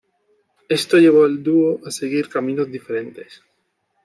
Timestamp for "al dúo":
1.25-1.79